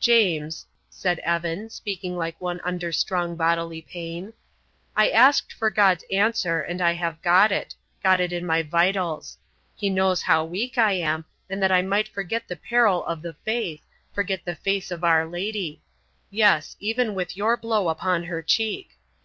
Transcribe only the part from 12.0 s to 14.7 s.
forget the peril of the faith, forget the